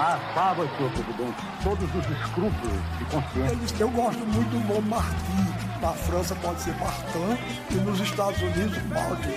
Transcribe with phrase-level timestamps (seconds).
[0.00, 3.76] Barbas, senhor presidente, todos os escrúpulos de consciência.
[3.80, 5.78] Eu gosto muito do nome Martim.
[5.82, 7.38] Na França pode ser Martin
[7.70, 9.28] e nos Estados Unidos Martin.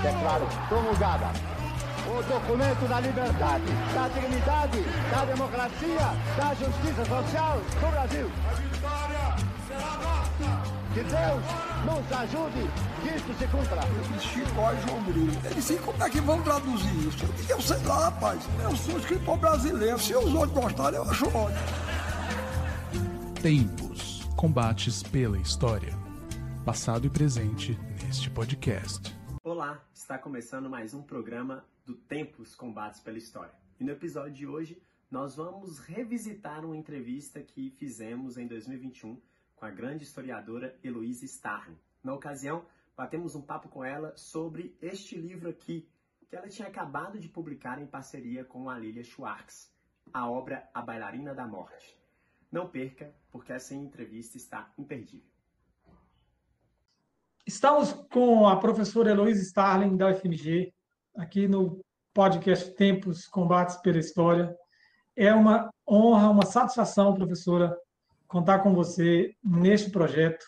[0.00, 1.26] Declaro promulgada
[2.08, 8.30] o documento da liberdade, da dignidade, da democracia, da justiça social do Brasil.
[10.94, 12.70] Que Deus nos ajude
[13.02, 13.82] que isso se cumpra.
[14.20, 15.32] Chicó e João Grilo.
[15.44, 17.24] Ele disse, como é que vão traduzir isso?
[17.24, 18.42] Eu disse, eu sei lá, rapaz.
[18.62, 19.98] Eu sou escritor brasileiro.
[19.98, 21.60] Se os outros gostarem, eu acho ótimo.
[23.42, 24.24] Tempos.
[24.36, 25.94] Combates pela história.
[26.64, 29.14] Passado e presente neste podcast.
[29.42, 33.52] Olá, está começando mais um programa do Tempos Combates pela História.
[33.78, 39.20] E no episódio de hoje, nós vamos revisitar uma entrevista que fizemos em 2021
[39.56, 41.78] com a grande historiadora Heloísa Starling.
[42.04, 42.64] Na ocasião,
[42.96, 45.88] batemos um papo com ela sobre este livro aqui,
[46.28, 49.72] que ela tinha acabado de publicar em parceria com a Lilia Schwartz,
[50.12, 51.98] a obra A Bailarina da Morte.
[52.52, 55.26] Não perca, porque essa entrevista está imperdível.
[57.46, 60.72] Estamos com a professora Heloísa Starling, da UFMG,
[61.16, 61.80] aqui no
[62.12, 64.54] podcast Tempos Combates pela História.
[65.14, 67.76] É uma honra, uma satisfação, professora,
[68.26, 70.44] contar com você neste projeto.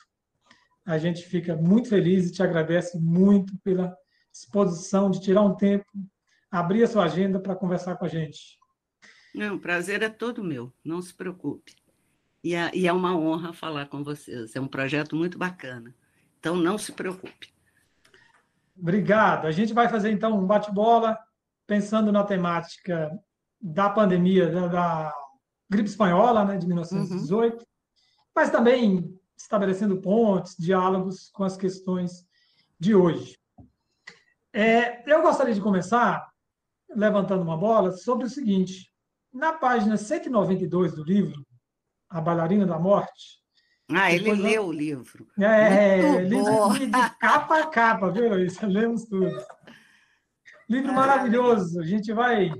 [0.85, 3.97] A gente fica muito feliz e te agradece muito pela
[4.33, 5.87] disposição de tirar um tempo,
[6.51, 8.59] abrir a sua agenda para conversar com a gente.
[9.35, 11.75] Não, o prazer é todo meu, não se preocupe.
[12.43, 14.55] E é, e é uma honra falar com vocês.
[14.55, 15.95] É um projeto muito bacana.
[16.39, 17.53] Então, não se preocupe.
[18.77, 19.47] Obrigado.
[19.47, 21.19] A gente vai fazer, então, um bate-bola,
[21.67, 23.11] pensando na temática
[23.61, 25.15] da pandemia, da, da
[25.69, 27.67] gripe espanhola, né, de 1918, uhum.
[28.39, 32.25] Mas também estabelecendo pontes, diálogos com as questões
[32.79, 33.37] de hoje.
[34.53, 36.25] É, eu gostaria de começar
[36.89, 38.93] levantando uma bola sobre o seguinte:
[39.33, 41.45] na página 192 do livro,
[42.09, 43.43] A Bailarina da Morte.
[43.91, 45.27] Ah, ele leu o livro.
[45.41, 48.61] É, livro de capa a capa, viu, Luiz?
[48.61, 49.37] Lemos tudo.
[50.69, 51.81] Livro maravilhoso.
[51.81, 52.53] A gente vai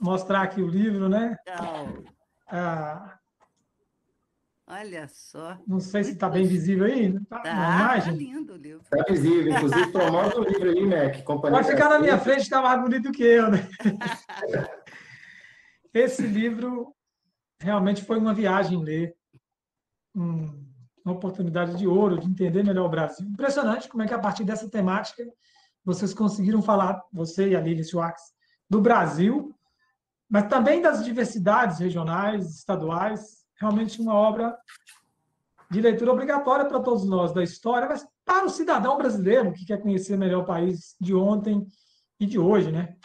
[0.00, 1.36] mostrar aqui o livro, né?
[2.48, 3.16] Ah,
[4.66, 5.58] Olha só.
[5.66, 7.12] Não sei se está bem visível aí.
[7.26, 8.82] Tá, tá, tá lindo o livro.
[8.82, 9.52] Está visível.
[9.52, 11.22] Inclusive, promove o livro aí, Mac.
[11.22, 13.68] Companhia Pode ficar na minha frente, está mais bonito que eu, né?
[15.92, 16.94] Esse livro
[17.60, 19.14] realmente foi uma viagem ler.
[20.14, 23.26] uma oportunidade de ouro de entender melhor o Brasil.
[23.26, 25.22] Impressionante como é que, a partir dessa temática,
[25.84, 28.32] vocês conseguiram falar, você e a Lili Schwartz,
[28.68, 29.54] do Brasil,
[30.28, 33.43] mas também das diversidades regionais, estaduais.
[33.60, 34.58] Realmente uma obra
[35.70, 39.80] de leitura obrigatória para todos nós da história, mas para o cidadão brasileiro que quer
[39.80, 41.66] conhecer melhor o país de ontem
[42.18, 42.96] e de hoje, né?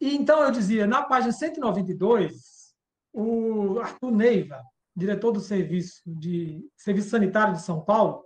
[0.00, 2.74] E então eu dizia, na página 192,
[3.12, 4.60] o Arthur Neiva,
[4.96, 8.24] diretor do serviço de Serviço Sanitário de São Paulo,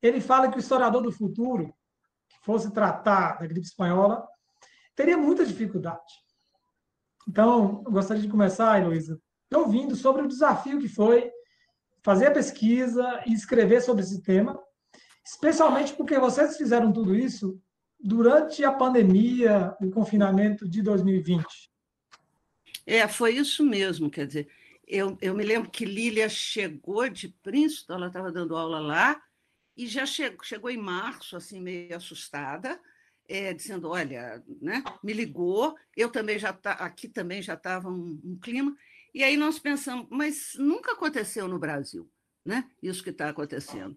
[0.00, 1.72] ele fala que o historiador do futuro
[2.42, 4.26] fosse tratar da gripe espanhola,
[4.94, 6.12] teria muita dificuldade.
[7.28, 9.20] Então, eu gostaria de começar, Heloísa,
[9.54, 11.30] ouvindo sobre o desafio que foi
[12.02, 14.60] fazer a pesquisa e escrever sobre esse tema,
[15.24, 17.60] especialmente porque vocês fizeram tudo isso
[17.98, 21.70] durante a pandemia, o confinamento de 2020.
[22.84, 24.48] É, foi isso mesmo, quer dizer,
[24.86, 29.22] eu, eu me lembro que Lília chegou de Princeton, ela estava dando aula lá,
[29.76, 32.78] e já chegou, chegou em março, assim, meio assustada,
[33.28, 38.20] é, dizendo, olha, né, me ligou, eu também já tá, aqui também já estava um,
[38.24, 38.76] um, clima,
[39.14, 42.10] e aí nós pensamos, mas nunca aconteceu no Brasil,
[42.44, 42.68] né?
[42.82, 43.96] Isso que está acontecendo.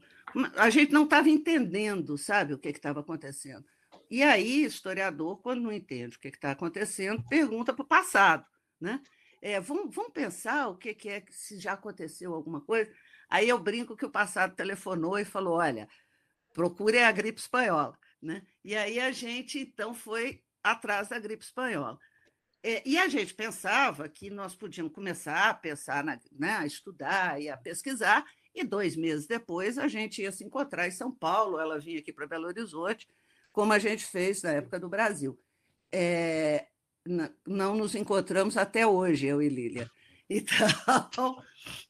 [0.55, 3.65] A gente não estava entendendo, sabe, o que estava acontecendo.
[4.09, 8.45] E aí, historiador, quando não entende o que está acontecendo, pergunta para o passado,
[8.79, 9.01] né?
[9.41, 12.91] É, vamos, vamos pensar o que, que é, se já aconteceu alguma coisa.
[13.29, 15.87] Aí eu brinco que o passado telefonou e falou: olha,
[16.53, 17.97] procure a gripe espanhola.
[18.21, 18.41] Né?
[18.63, 21.99] E aí a gente, então, foi atrás da gripe espanhola.
[22.67, 27.39] É, e a gente pensava que nós podíamos começar a pensar, na, né, a estudar
[27.39, 28.25] e a pesquisar,
[28.55, 32.11] e dois meses depois a gente ia se encontrar em São Paulo, ela vinha aqui
[32.11, 33.07] para Belo Horizonte,
[33.51, 35.39] como a gente fez na época do Brasil.
[35.91, 36.65] É,
[37.45, 39.89] não nos encontramos até hoje, eu e Lília.
[40.27, 41.39] Então,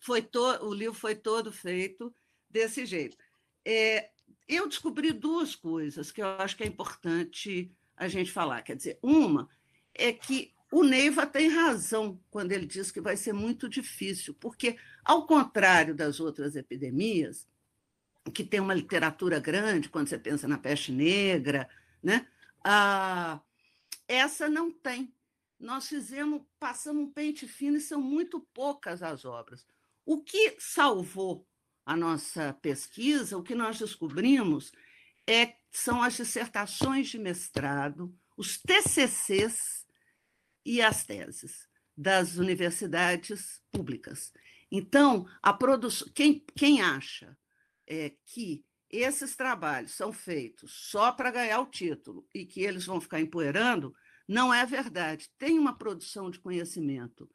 [0.02, 2.14] foi to, o livro foi todo feito
[2.50, 3.16] desse jeito.
[3.64, 4.10] É,
[4.46, 8.62] eu descobri duas coisas que eu acho que é importante a gente falar.
[8.62, 9.48] Quer dizer, uma
[9.94, 14.78] é que o Neiva tem razão quando ele diz que vai ser muito difícil, porque,
[15.04, 17.48] ao contrário das outras epidemias,
[18.34, 21.70] que tem uma literatura grande, quando você pensa na peste negra,
[22.02, 22.28] né?
[22.64, 23.40] a
[24.08, 25.14] essa não tem.
[25.60, 29.66] Nós fizemos, passamos um pente fino e são muito poucas as obras.
[30.06, 31.48] O que salvou
[31.86, 34.72] a nossa pesquisa, o que nós descobrimos
[35.28, 39.85] é, são as dissertações de mestrado, os TCCs
[40.66, 44.34] e as teses das universidades públicas.
[44.72, 47.38] Então, a produção, quem, quem acha
[47.88, 53.00] é, que esses trabalhos são feitos só para ganhar o título e que eles vão
[53.00, 53.94] ficar empoeirando,
[54.28, 55.30] não é verdade.
[55.38, 57.30] Tem uma produção de conhecimento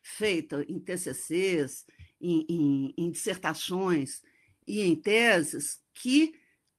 [0.00, 1.84] feita em TCCs,
[2.20, 4.22] em, em, em dissertações
[4.66, 6.34] e em teses que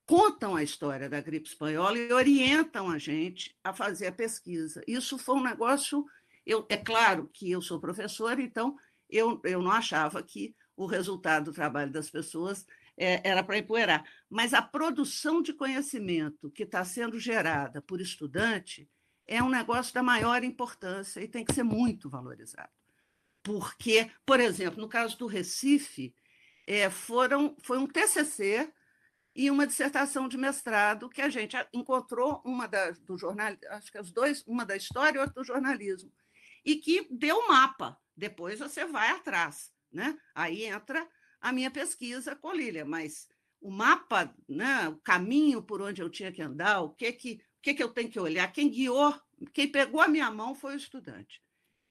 [0.08, 4.82] contam a história da gripe espanhola e orientam a gente a fazer a pesquisa.
[4.88, 6.06] Isso foi um negócio.
[6.46, 8.78] Eu, é claro que eu sou professora, então
[9.10, 12.66] eu, eu não achava que o resultado do trabalho das pessoas
[12.96, 14.06] é, era para empoeirar.
[14.30, 18.90] Mas a produção de conhecimento que está sendo gerada por estudante
[19.28, 22.72] é um negócio da maior importância e tem que ser muito valorizado.
[23.44, 26.16] Porque, por exemplo, no caso do Recife,
[26.66, 28.72] é, foram, foi um TCC
[29.38, 34.00] e uma dissertação de mestrado que a gente encontrou uma da, do jornal, acho que
[34.00, 36.12] as dois, uma da história e outra do jornalismo,
[36.66, 37.96] e que deu mapa.
[38.16, 40.18] Depois você vai atrás, né?
[40.34, 41.08] Aí entra
[41.40, 43.28] a minha pesquisa com Lília, mas
[43.62, 47.62] o mapa, né, o caminho por onde eu tinha que andar, o que que, o
[47.62, 49.14] que que eu tenho que olhar, quem guiou,
[49.54, 51.44] quem pegou a minha mão foi o estudante.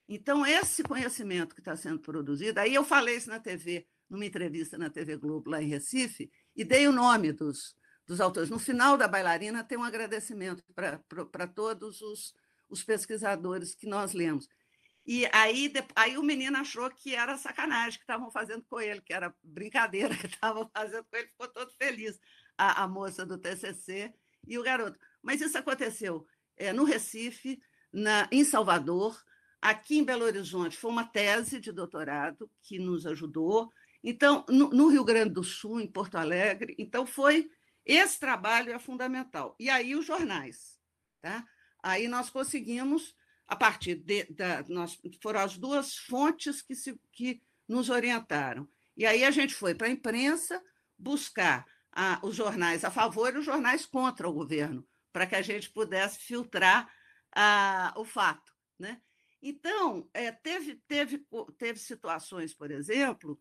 [0.08, 4.76] Então, esse conhecimento que está sendo produzido, aí eu falei isso na TV, numa entrevista
[4.76, 7.76] na TV Globo, lá em Recife, e dei o nome dos,
[8.06, 8.48] dos autores.
[8.48, 10.64] No final da bailarina, tem um agradecimento
[11.30, 12.34] para todos os,
[12.68, 14.48] os pesquisadores que nós lemos.
[15.06, 19.12] E aí, aí o menino achou que era sacanagem que estavam fazendo com ele, que
[19.12, 22.18] era brincadeira que estavam fazendo com ele, ficou todo feliz,
[22.58, 24.12] a, a, moça do TCC
[24.48, 24.98] e o garoto.
[25.22, 26.26] Mas isso aconteceu
[26.56, 27.62] é, no Recife,
[27.92, 29.16] na, em Salvador,
[29.60, 33.72] aqui em Belo Horizonte, foi uma tese de doutorado que nos ajudou.
[34.02, 37.50] Então, no, no Rio Grande do Sul, em Porto Alegre, então foi
[37.84, 39.54] esse trabalho é fundamental.
[39.58, 40.78] E aí os jornais,
[41.22, 41.46] tá?
[41.82, 43.14] Aí nós conseguimos
[43.46, 44.64] a partir de, da.
[44.68, 48.68] Nós, foram as duas fontes que, se, que nos orientaram.
[48.96, 50.62] E aí a gente foi para a imprensa
[50.98, 55.42] buscar a, os jornais a favor e os jornais contra o governo, para que a
[55.42, 56.90] gente pudesse filtrar
[57.32, 58.52] a, o fato.
[58.78, 59.00] Né?
[59.40, 61.24] Então, é, teve, teve,
[61.56, 63.40] teve situações, por exemplo,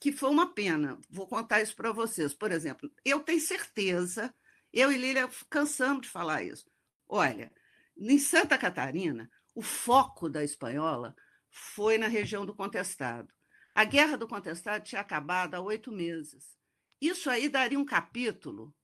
[0.00, 0.98] que foi uma pena.
[1.10, 2.34] Vou contar isso para vocês.
[2.34, 4.34] Por exemplo, eu tenho certeza,
[4.72, 6.70] eu e Lília cansamos de falar isso.
[7.08, 7.52] Olha,
[7.96, 11.16] em Santa Catarina, o foco da espanhola
[11.50, 13.32] foi na região do Contestado.
[13.74, 16.56] A Guerra do Contestado tinha acabado há oito meses.
[17.00, 18.74] Isso aí daria um capítulo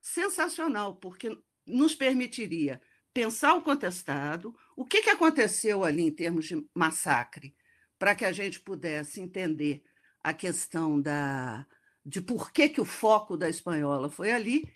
[0.00, 1.36] sensacional, porque
[1.66, 2.80] nos permitiria
[3.14, 7.54] pensar o contestado, o que, que aconteceu ali em termos de massacre,
[7.98, 9.82] para que a gente pudesse entender
[10.22, 11.66] a questão da,
[12.04, 14.72] de por que, que o foco da espanhola foi ali,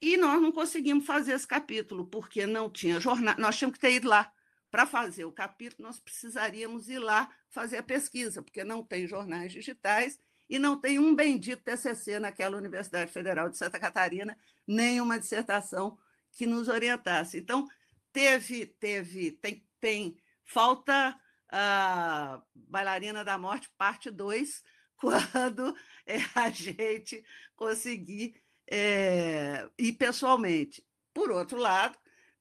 [0.00, 3.94] e nós não conseguimos fazer esse capítulo, porque não tinha jornal, nós tínhamos que ter
[3.94, 4.32] ido lá.
[4.68, 9.52] Para fazer o capítulo, nós precisaríamos ir lá fazer a pesquisa, porque não tem jornais
[9.52, 10.18] digitais
[10.48, 14.36] e não tem um bendito TCC naquela Universidade Federal de Santa Catarina,
[14.66, 15.98] nem uma dissertação
[16.32, 17.38] que nos orientasse.
[17.38, 17.68] Então,
[18.12, 21.16] teve, teve, tem, tem falta
[21.50, 24.62] a Bailarina da Morte, parte 2,
[25.02, 25.74] quando
[26.06, 27.24] é, a gente
[27.56, 28.36] conseguir
[28.70, 30.84] é, ir pessoalmente.
[31.12, 31.98] Por outro lado,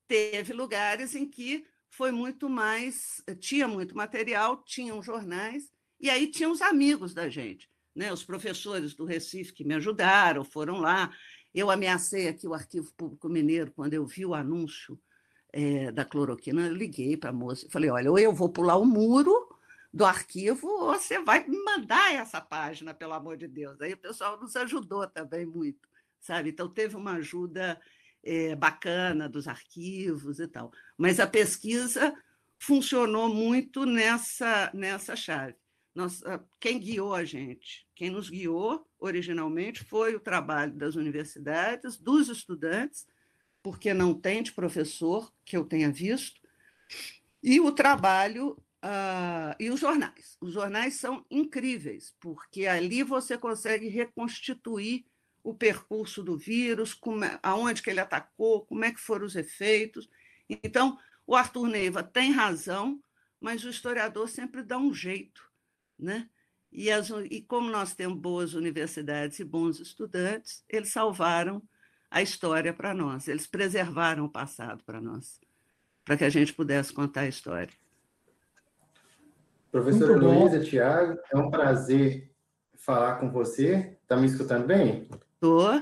[0.08, 6.50] teve lugares em que foi muito mais, tinha muito material, tinham jornais, e aí tinha
[6.50, 8.14] os amigos da gente, né?
[8.14, 11.12] os professores do Recife que me ajudaram, foram lá.
[11.54, 14.98] Eu ameacei aqui o Arquivo Público Mineiro quando eu vi o anúncio
[15.52, 18.78] é, da cloroquina, eu liguei para a moça e falei: olha, ou eu vou pular
[18.78, 19.51] o muro
[19.94, 23.80] do arquivo, ou você vai me mandar essa página, pelo amor de Deus.
[23.82, 25.88] Aí o pessoal nos ajudou também muito,
[26.20, 26.50] sabe?
[26.50, 27.80] Então teve uma ajuda
[28.24, 30.72] é, bacana dos arquivos e tal.
[30.98, 32.16] Mas a pesquisa
[32.58, 35.56] funcionou muito nessa, nessa chave.
[35.94, 36.22] Nós,
[36.60, 43.06] quem guiou a gente, quem nos guiou originalmente foi o trabalho das universidades, dos estudantes,
[43.62, 46.40] porque não tem de professor que eu tenha visto,
[47.44, 50.38] e o trabalho uh, e os jornais.
[50.42, 55.06] Os jornais são incríveis, porque ali você consegue reconstituir
[55.44, 59.36] o percurso do vírus, como, é, aonde que ele atacou, como é que foram os
[59.36, 60.10] efeitos.
[60.50, 63.02] Então, o Arthur Neiva tem razão,
[63.40, 65.42] mas o historiador sempre dá um jeito,
[65.98, 66.30] né?
[66.72, 71.62] E, as, e como nós temos boas universidades e bons estudantes, eles salvaram
[72.10, 75.40] a história para nós, eles preservaram o passado para nós.
[76.06, 77.74] para que a gente pudesse contar a história.
[79.72, 82.30] Professora Luísa, Tiago, é um prazer
[82.76, 83.98] falar com você.
[84.02, 85.08] Está me escutando bem?
[85.34, 85.82] Estou.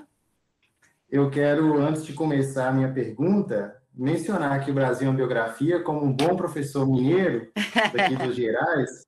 [1.10, 5.82] Eu quero, antes de começar a minha pergunta, mencionar que o Brasil é uma biografia,
[5.82, 7.52] como um bom professor mineiro
[7.92, 9.08] daqui dos Gerais,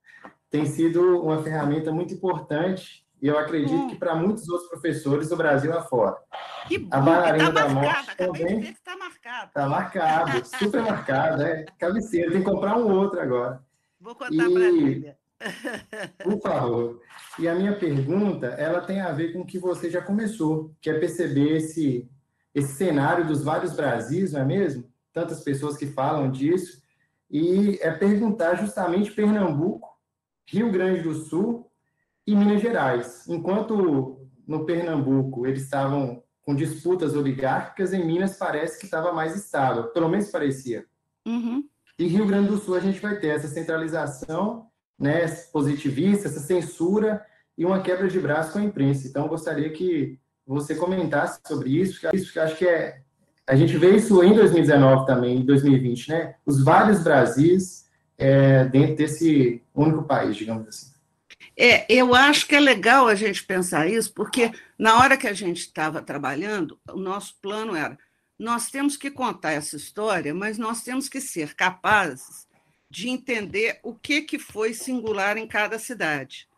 [0.49, 3.87] tem sido uma ferramenta muito importante e eu acredito hum.
[3.87, 6.17] que para muitos outros professores o Brasil afora.
[6.67, 9.47] Que bom, a bailarina tá da morte também está marcado.
[9.47, 13.61] Está marcado, super marcado, é cabeceira, tem que comprar um outro agora.
[14.01, 14.99] Vou contar e...
[14.99, 15.17] para.
[16.23, 17.01] Por favor.
[17.39, 20.89] E a minha pergunta, ela tem a ver com o que você já começou, que
[20.89, 22.09] é perceber esse,
[22.53, 24.91] esse cenário dos vários Brasis, não é mesmo?
[25.13, 26.81] Tantas pessoas que falam disso.
[27.29, 29.89] E é perguntar justamente Pernambuco,
[30.47, 31.71] Rio Grande do Sul
[32.25, 33.27] e Minas Gerais.
[33.27, 39.85] Enquanto no Pernambuco eles estavam com disputas oligárquicas, em Minas parece que estava mais estável,
[39.91, 40.85] pelo menos parecia.
[41.25, 41.63] Uhum.
[42.01, 44.65] E Rio Grande do Sul a gente vai ter essa centralização
[44.97, 47.23] né, positivista, essa censura
[47.55, 49.07] e uma quebra de braço com a imprensa.
[49.07, 53.01] Então, gostaria que você comentasse sobre isso, porque acho que é.
[53.45, 56.35] A gente vê isso em 2019 também, em 2020, né?
[56.43, 57.85] Os vários Brasis
[58.17, 60.91] é, dentro desse único país, digamos assim.
[61.55, 65.33] É, eu acho que é legal a gente pensar isso, porque na hora que a
[65.33, 67.95] gente estava trabalhando, o nosso plano era:
[68.41, 72.47] nós temos que contar essa história, mas nós temos que ser capazes
[72.89, 76.49] de entender o que, que foi singular em cada cidade,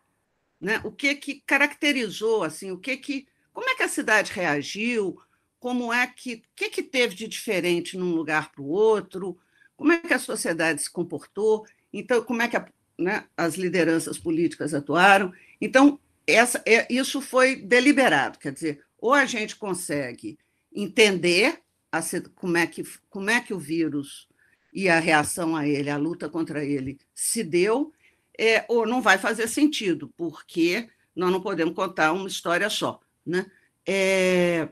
[0.61, 0.79] né?
[0.85, 5.19] O que que caracterizou assim, o que que, como é que a cidade reagiu,
[5.59, 9.37] como é que, o que que teve de diferente num lugar para o outro,
[9.75, 12.65] como é que a sociedade se comportou, então como é que a,
[12.97, 15.33] né, as lideranças políticas atuaram.
[15.59, 20.39] Então essa, é, isso foi deliberado, quer dizer, ou a gente consegue
[20.73, 21.61] entender
[21.93, 22.01] a,
[22.33, 24.27] como, é que, como é que o vírus
[24.73, 27.93] e a reação a ele, a luta contra ele, se deu,
[28.35, 32.99] é, ou não vai fazer sentido, porque nós não podemos contar uma história só.
[33.23, 33.45] Né?
[33.85, 34.67] É,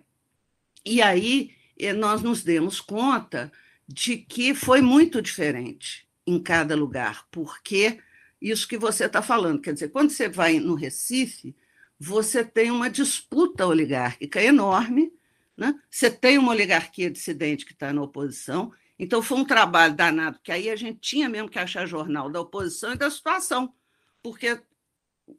[0.84, 3.52] e aí é, nós nos demos conta
[3.88, 8.00] de que foi muito diferente em cada lugar, porque
[8.42, 11.56] isso que você está falando, quer dizer, quando você vai no Recife,
[12.00, 15.14] você tem uma disputa oligárquica enorme,
[15.62, 15.80] né?
[15.90, 20.52] você tem uma oligarquia dissidente que está na oposição, então, foi um trabalho danado, que
[20.52, 23.74] aí a gente tinha mesmo que achar jornal da oposição e da situação,
[24.22, 24.62] porque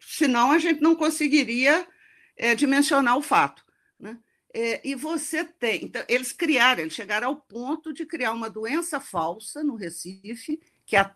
[0.00, 1.86] senão a gente não conseguiria
[2.36, 3.64] é, dimensionar o fato.
[4.00, 4.18] Né?
[4.52, 5.84] É, e você tem.
[5.84, 10.96] Então, eles criaram, eles chegaram ao ponto de criar uma doença falsa no Recife, que
[10.96, 11.14] é a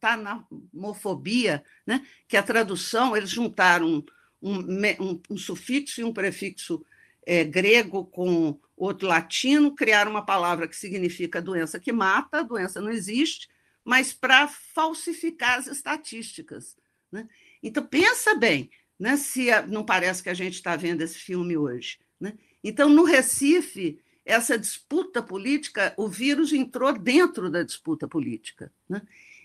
[0.00, 2.06] tanamofobia, né?
[2.28, 4.04] que a tradução, eles juntaram
[4.40, 6.86] um, um, um sufixo e um prefixo
[7.26, 12.90] é, grego com outro latino, criaram uma palavra que significa doença que mata, doença não
[12.90, 13.48] existe,
[13.84, 16.76] mas para falsificar as estatísticas.
[17.10, 17.28] Né?
[17.62, 21.56] Então, pensa bem, né, se a, não parece que a gente está vendo esse filme
[21.56, 21.98] hoje.
[22.20, 22.34] Né?
[22.62, 28.72] Então, no Recife, essa disputa política, o vírus entrou dentro da disputa política.
[28.88, 29.02] Né?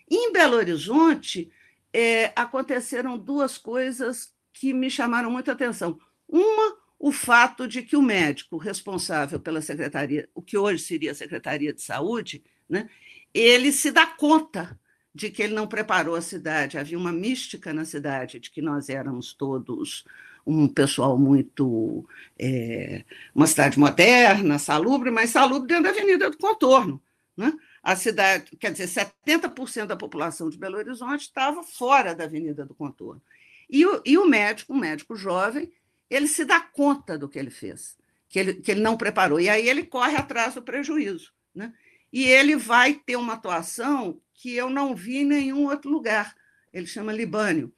[0.10, 1.52] Em Belo Horizonte,
[1.94, 6.00] é, aconteceram duas coisas que me chamaram muita atenção.
[6.28, 11.16] Uma, o fato de que o médico responsável pela secretaria, o que hoje seria a
[11.16, 12.90] Secretaria de Saúde, né,
[13.34, 14.78] ele se dá conta
[15.16, 16.78] de que ele não preparou a cidade.
[16.78, 20.04] Havia uma mística na cidade de que nós éramos todos
[20.46, 22.06] um pessoal muito.
[22.38, 23.04] É,
[23.34, 27.02] uma cidade moderna, salubre, mas salubre dentro da Avenida do Contorno.
[27.36, 27.54] Né?
[27.82, 32.74] A cidade, quer dizer, 70% da população de Belo Horizonte estava fora da Avenida do
[32.74, 33.22] Contorno.
[33.70, 35.72] E o, e o médico, um médico jovem,
[36.10, 37.98] ele se dá conta do que ele fez,
[38.28, 39.40] que ele, que ele não preparou.
[39.40, 41.32] E aí ele corre atrás do prejuízo.
[41.54, 41.74] Né?
[42.12, 46.36] E ele vai ter uma atuação que eu não vi em nenhum outro lugar.
[46.74, 47.74] Ele chama Libânio.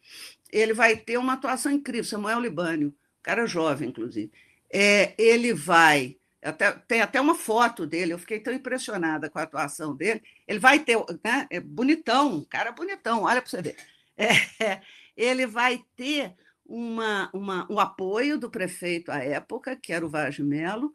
[0.52, 4.32] Ele vai ter uma atuação incrível, Samuel Libânio, cara jovem, inclusive.
[4.72, 6.18] É, ele vai.
[6.42, 10.22] Até, tem até uma foto dele, eu fiquei tão impressionada com a atuação dele.
[10.48, 10.98] Ele vai ter.
[11.24, 13.76] Né, é bonitão, cara bonitão, olha para você ver.
[14.18, 14.82] É,
[15.16, 16.36] ele vai ter
[16.72, 20.94] uma, uma, um apoio do prefeito à época, que era o Vaz Melo,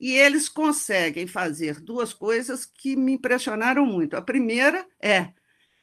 [0.00, 4.16] e eles conseguem fazer duas coisas que me impressionaram muito.
[4.16, 5.32] A primeira é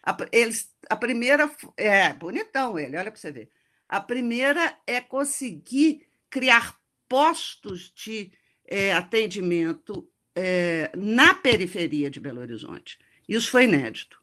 [0.01, 3.49] a, eles, a primeira é bonitão ele, olha para você ver.
[3.87, 8.31] A primeira é conseguir criar postos de
[8.65, 12.97] é, atendimento é, na periferia de Belo Horizonte.
[13.29, 14.19] Isso foi inédito.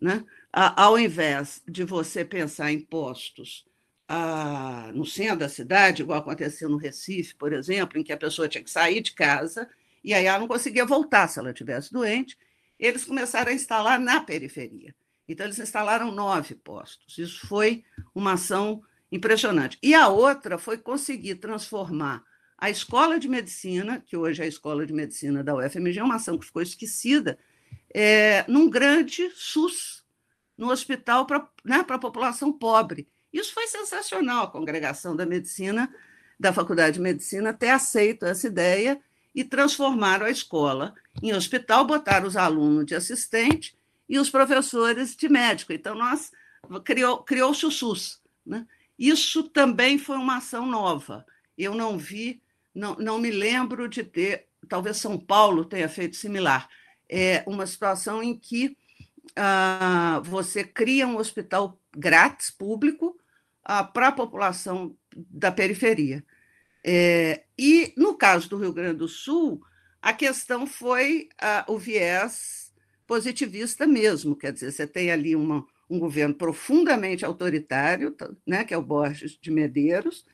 [0.00, 0.24] Né?
[0.52, 3.64] Ao invés de você pensar em postos
[4.08, 8.48] ah, no centro da cidade, igual aconteceu no Recife, por exemplo, em que a pessoa
[8.48, 9.68] tinha que sair de casa
[10.04, 12.36] e aí ela não conseguia voltar se ela tivesse doente.
[12.78, 14.94] eles começaram a instalar na periferia.
[15.28, 17.16] Então, eles instalaram nove postos.
[17.16, 19.78] Isso foi uma ação impressionante.
[19.82, 22.24] E a outra foi conseguir transformar
[22.58, 26.16] a escola de medicina, que hoje é a escola de medicina da UFMG, é uma
[26.16, 27.38] ação que ficou esquecida,
[27.94, 30.04] é, num grande SUS,
[30.56, 33.08] no hospital para né, a população pobre.
[33.32, 35.92] Isso foi sensacional, a congregação da medicina,
[36.38, 39.00] da Faculdade de Medicina, ter aceito essa ideia
[39.34, 43.74] e transformaram a escola em hospital, botaram os alunos de assistente
[44.08, 45.72] e os professores de médico.
[45.72, 46.30] Então, nós
[46.84, 48.20] criou, criou-se o SUS.
[48.44, 48.66] Né?
[48.98, 51.24] Isso também foi uma ação nova.
[51.56, 52.42] Eu não vi,
[52.74, 56.68] não, não me lembro de ter, talvez São Paulo tenha feito similar.
[57.08, 58.76] É uma situação em que
[59.36, 63.18] ah, você cria um hospital grátis, público,
[63.92, 66.24] para a população da periferia.
[66.84, 69.62] É, e, no caso do Rio Grande do Sul,
[70.00, 71.28] a questão foi
[71.68, 72.72] o viés
[73.06, 78.16] positivista mesmo, quer dizer, você tem ali uma, um governo profundamente autoritário,
[78.46, 80.24] né, que é o Borges de Medeiros,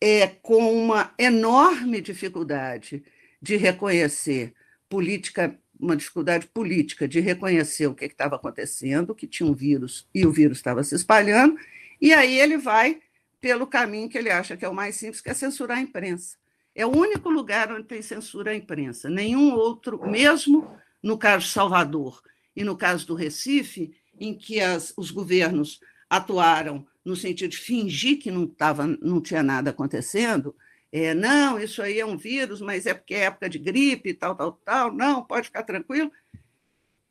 [0.00, 3.04] é, com uma enorme dificuldade
[3.40, 4.54] de reconhecer
[4.88, 10.26] política, uma dificuldade política de reconhecer o que estava acontecendo, que tinha um vírus e
[10.26, 11.58] o vírus estava se espalhando,
[12.00, 13.00] e aí ele vai
[13.40, 16.36] pelo caminho que ele acha que é o mais simples, que é censurar a imprensa.
[16.74, 19.08] É o único lugar onde tem censura à imprensa.
[19.08, 20.70] Nenhum outro, mesmo
[21.02, 22.20] no caso Salvador
[22.54, 28.18] e no caso do Recife, em que as, os governos atuaram no sentido de fingir
[28.18, 30.54] que não, tava, não tinha nada acontecendo,
[30.90, 34.34] é, não, isso aí é um vírus, mas é porque é época de gripe, tal,
[34.34, 36.10] tal, tal, não, pode ficar tranquilo.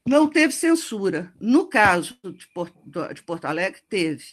[0.06, 1.34] Não teve censura.
[1.40, 4.24] No caso de Porto, de Porto Alegre, teve.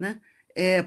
[0.00, 0.18] Né?
[0.56, 0.86] É,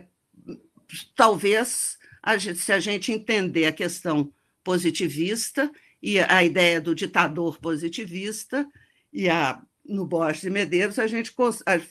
[1.16, 7.60] talvez, a gente, se a gente entender a questão positivista e a ideia do ditador
[7.60, 8.68] positivista,
[9.14, 11.34] e a, no Borges e Medeiros, a gente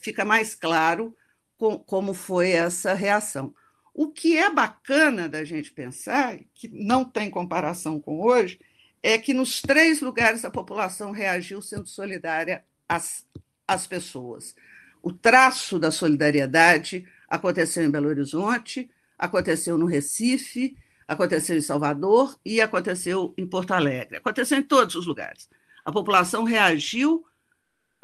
[0.00, 1.16] fica mais claro
[1.56, 3.54] com, como foi essa reação.
[3.94, 8.58] O que é bacana da gente pensar, que não tem comparação com hoje,
[9.02, 13.26] é que nos três lugares a população reagiu sendo solidária às,
[13.66, 14.54] às pessoas.
[15.02, 20.76] O traço da solidariedade aconteceu em Belo Horizonte, aconteceu no Recife,
[21.08, 24.18] aconteceu em Salvador e aconteceu em Porto Alegre.
[24.18, 25.48] Aconteceu em todos os lugares.
[25.82, 27.24] A população reagiu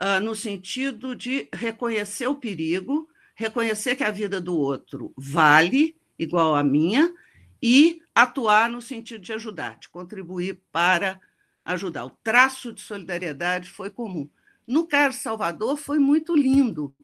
[0.00, 6.54] uh, no sentido de reconhecer o perigo, reconhecer que a vida do outro vale igual
[6.56, 7.12] à minha
[7.62, 11.20] e atuar no sentido de ajudar, de contribuir para
[11.66, 12.06] ajudar.
[12.06, 14.26] O traço de solidariedade foi comum.
[14.66, 16.94] No caso de Salvador, foi muito lindo,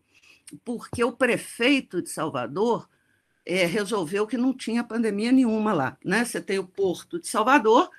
[0.65, 2.89] porque o prefeito de Salvador
[3.45, 5.99] é, resolveu que não tinha pandemia nenhuma lá.
[6.05, 6.25] Né?
[6.25, 7.91] Você tem o Porto de Salvador,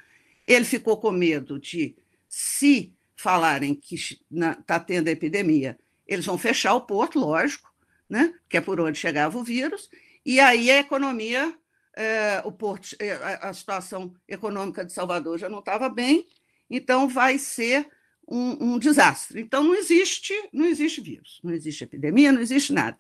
[0.48, 1.96] ele ficou com medo de,
[2.28, 7.74] se falarem que está tendo epidemia, eles vão fechar o porto, lógico,
[8.10, 8.34] né?
[8.50, 9.90] que é por onde chegava o vírus,
[10.26, 11.56] e aí a economia,
[11.96, 16.28] é, o porto, é, a situação econômica de Salvador já não estava bem,
[16.70, 17.88] então vai ser
[18.28, 19.42] um, um, desastre.
[19.42, 22.98] Então não existe, não existe vírus, não existe epidemia, não existe nada.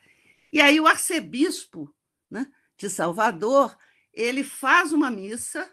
[0.51, 1.93] E aí o arcebispo
[2.29, 3.75] né, de Salvador
[4.13, 5.69] ele faz uma missa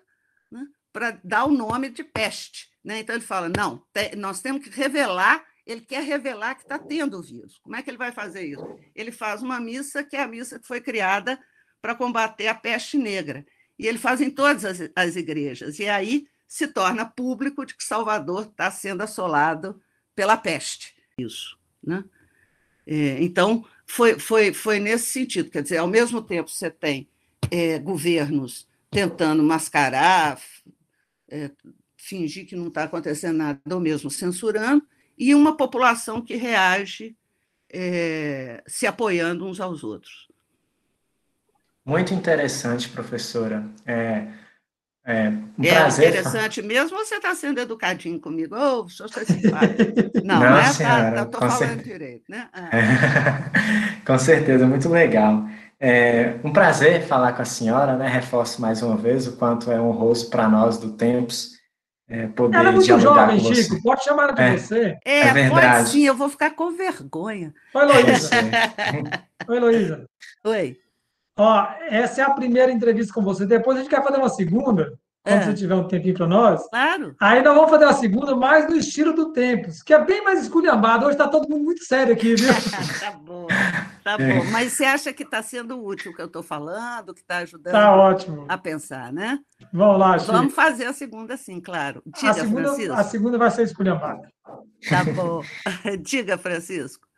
[0.51, 2.71] né, para dar o nome de peste.
[2.83, 3.01] Né?
[3.01, 7.19] Então ele fala: não, te, nós temos que revelar ele quer revelar que está tendo
[7.19, 7.59] o vírus.
[7.59, 8.79] Como é que ele vai fazer isso?
[8.95, 11.39] Ele faz uma missa que é a missa que foi criada
[11.81, 13.47] para combater a peste negra.
[13.79, 15.79] E ele faz em todas as, as igrejas.
[15.79, 19.81] E aí se torna público de que Salvador está sendo assolado
[20.15, 20.95] pela peste.
[21.17, 21.59] Isso.
[21.83, 22.05] Né?
[22.87, 25.49] É, então, foi, foi, foi nesse sentido.
[25.49, 27.09] Quer dizer, ao mesmo tempo, você tem
[27.51, 30.39] é, governos tentando mascarar,
[31.31, 31.51] é,
[31.97, 34.87] fingir que não está acontecendo nada, ou mesmo censurando,
[35.17, 37.17] e uma população que reage
[37.71, 40.29] é, se apoiando uns aos outros.
[41.83, 43.67] Muito interessante, professora.
[43.87, 44.42] É,
[45.05, 46.09] é um é prazer.
[46.09, 48.55] interessante mesmo ou você está sendo educadinho comigo?
[48.57, 49.93] Oh, sou simpático.
[50.25, 50.65] Não, Não né?
[50.65, 51.83] Senhora, tá, falando certeza.
[51.83, 52.49] direito, né?
[52.55, 54.01] É.
[54.07, 55.45] com certeza, muito legal.
[55.81, 58.07] É um prazer falar com a senhora, né?
[58.07, 61.61] Reforço mais uma vez o quanto é honroso para nós do Tempos
[62.13, 63.83] é, poder Ela é muito jovem, Chico.
[63.83, 64.99] Pode chamar de é, você.
[65.03, 65.77] É, é verdade.
[65.79, 67.55] pode sim, eu vou ficar com vergonha.
[67.75, 68.31] Oi, Luísa.
[69.49, 70.07] Oi, Luísa.
[70.45, 70.77] Oi.
[71.43, 73.45] Ó, essa é a primeira entrevista com você.
[73.45, 75.45] Depois a gente quer fazer uma segunda, quando é.
[75.45, 76.69] você tiver um tempinho para nós.
[76.69, 77.17] Claro.
[77.21, 80.43] Aí nós vamos fazer uma segunda mais no estilo do Tempos, que é bem mais
[80.43, 81.05] esculhambado.
[81.05, 82.47] Hoje está todo mundo muito sério aqui, viu?
[83.01, 83.49] tá bom.
[84.05, 87.21] Tá bom, mas você acha que está sendo útil o que eu estou falando, que
[87.21, 88.47] está ajudando tá ótimo.
[88.49, 89.41] a pensar, né?
[89.73, 90.33] Vamos lá, Chico.
[90.33, 92.03] Vamos fazer a segunda, sim, claro.
[92.07, 92.95] Diga, a segunda, Francisco.
[92.95, 94.29] A segunda vai ser esculhambada.
[94.89, 95.43] Tá bom.
[96.03, 97.12] Diga, Francisco.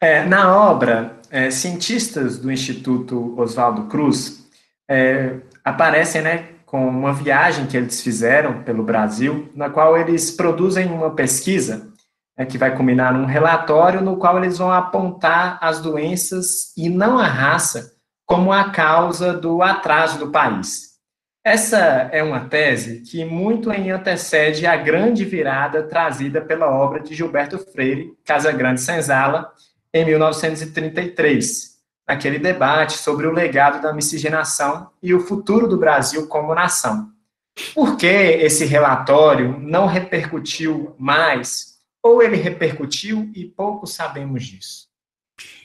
[0.00, 4.48] É, na obra, é, cientistas do Instituto Oswaldo Cruz
[4.88, 10.86] é, aparecem né, com uma viagem que eles fizeram pelo Brasil, na qual eles produzem
[10.86, 11.88] uma pesquisa
[12.38, 17.18] né, que vai culminar num relatório no qual eles vão apontar as doenças e não
[17.18, 17.92] a raça
[18.24, 20.88] como a causa do atraso do país.
[21.44, 21.78] Essa
[22.12, 27.58] é uma tese que muito em antecede a grande virada trazida pela obra de Gilberto
[27.58, 29.50] Freire, Casa Grande Senzala,
[29.92, 36.54] em 1933, naquele debate sobre o legado da miscigenação e o futuro do Brasil como
[36.54, 37.12] nação.
[37.74, 44.88] Por que esse relatório não repercutiu mais, ou ele repercutiu e pouco sabemos disso?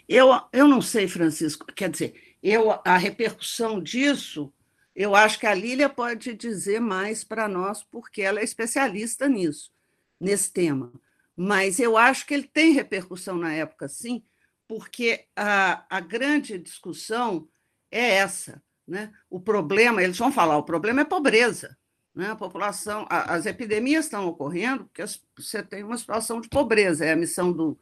[0.07, 4.51] Eu, eu não sei, Francisco, quer dizer, eu, a repercussão disso,
[4.95, 9.71] eu acho que a Lília pode dizer mais para nós, porque ela é especialista nisso,
[10.19, 10.91] nesse tema.
[11.35, 14.23] Mas eu acho que ele tem repercussão na época, sim,
[14.67, 17.47] porque a, a grande discussão
[17.91, 18.61] é essa.
[18.87, 19.11] Né?
[19.29, 21.77] O problema, eles vão falar, o problema é pobreza.
[22.13, 22.29] Né?
[22.29, 25.03] A população, a, as epidemias estão ocorrendo porque
[25.35, 27.77] você tem uma situação de pobreza, é a missão do,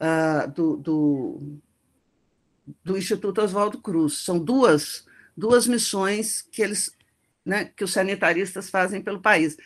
[0.00, 1.60] uh, do, do,
[2.84, 4.18] do, Instituto Oswaldo Cruz.
[4.18, 6.94] São duas, duas missões que eles,
[7.44, 9.56] né, que os sanitaristas fazem pelo país.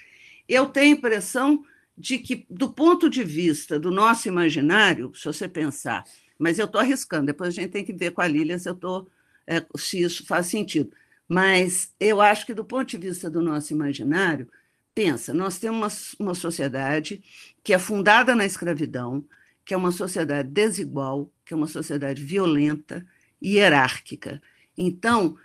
[0.49, 1.64] Eu tenho a impressão
[1.96, 6.04] de que, do ponto de vista do nosso imaginário, se você pensar,
[6.38, 8.74] mas eu estou arriscando, depois a gente tem que ver com a Lília se, eu
[8.74, 9.07] tô,
[9.46, 10.90] é, se isso faz sentido.
[11.28, 14.48] Mas eu acho que, do ponto de vista do nosso imaginário,
[14.94, 17.22] pensa, nós temos uma, uma sociedade
[17.62, 19.24] que é fundada na escravidão,
[19.64, 23.07] que é uma sociedade desigual, que é uma sociedade violenta
[23.40, 24.42] e hierárquica.
[24.76, 25.38] Então,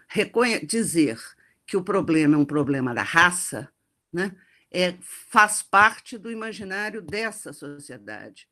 [0.66, 1.20] dizer
[1.66, 3.70] que o problema é um problema da raça,
[4.12, 4.36] né?
[4.72, 8.48] É, faz parte do imaginário dessa sociedade.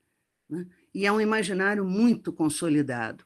[0.50, 0.66] Né?
[0.94, 3.24] E é um imaginário muito consolidado,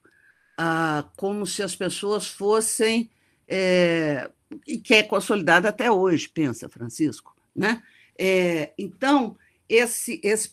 [0.58, 3.10] ah, como se as pessoas fossem.
[3.48, 4.30] É,
[4.68, 7.36] e que é consolidado até hoje, pensa Francisco.
[7.56, 7.82] Né?
[8.18, 10.50] É, então, esse, esse,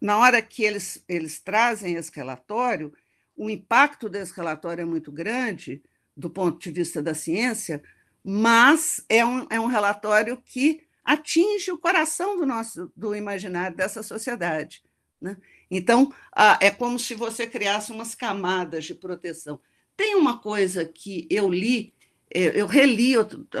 [0.00, 2.92] na hora que eles, eles trazem esse relatório,
[3.36, 5.82] o impacto desse relatório é muito grande,
[6.16, 7.82] do ponto de vista da ciência,
[8.22, 14.00] mas é um, é um relatório que atinge o coração do nosso do imaginário dessa
[14.00, 14.80] sociedade.
[15.20, 15.36] Né?
[15.68, 16.12] Então,
[16.60, 19.60] é como se você criasse umas camadas de proteção.
[19.96, 21.92] Tem uma coisa que eu li,
[22.32, 23.14] é, eu reli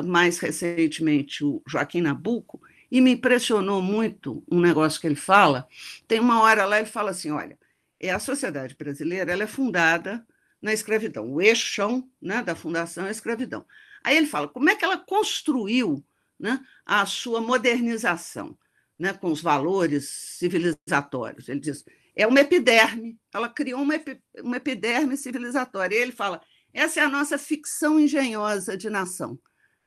[0.04, 2.60] mais recentemente o Joaquim Nabuco,
[2.90, 5.66] e me impressionou muito um negócio que ele fala.
[6.06, 7.58] Tem uma hora lá, ele fala assim: olha,
[7.98, 10.24] é a sociedade brasileira ela é fundada
[10.62, 11.28] na escravidão.
[11.28, 13.64] O eixo chão né, da fundação é a escravidão.
[14.04, 16.04] Aí ele fala: como é que ela construiu
[16.40, 18.58] né, a sua modernização,
[18.98, 21.48] né, com os valores civilizatórios.
[21.48, 21.84] Ele diz,
[22.16, 25.94] é uma epiderme, ela criou uma, epi, uma epiderme civilizatória.
[25.94, 26.40] E ele fala,
[26.72, 29.38] essa é a nossa ficção engenhosa de nação,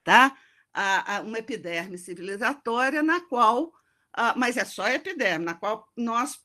[0.03, 0.37] tá?
[0.73, 3.71] A, a, uma epiderme civilizatória na qual,
[4.11, 6.39] a, mas é só epiderme, na qual nós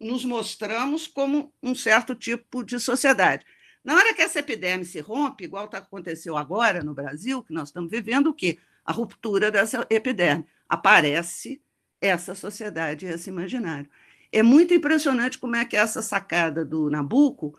[0.00, 3.44] nos mostramos como um certo tipo de sociedade.
[3.84, 7.68] Na hora que essa epiderme se rompe, igual está aconteceu agora no Brasil, que nós
[7.68, 8.58] estamos vivendo o quê?
[8.88, 10.46] A ruptura dessa epiderme.
[10.66, 11.60] Aparece
[12.00, 13.86] essa sociedade, esse imaginário.
[14.32, 17.54] É muito impressionante como é que essa sacada do Nabucco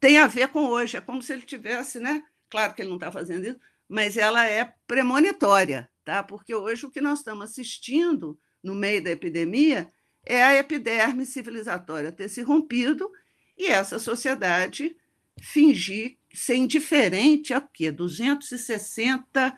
[0.00, 0.96] tem a ver com hoje.
[0.96, 2.24] É como se ele tivesse, né?
[2.50, 6.20] Claro que ele não está fazendo isso, mas ela é premonitória, tá?
[6.20, 9.88] Porque hoje o que nós estamos assistindo no meio da epidemia
[10.26, 13.08] é a epiderme civilizatória ter se rompido
[13.56, 14.96] e essa sociedade
[15.40, 17.92] fingir ser indiferente a quê?
[17.92, 19.56] 260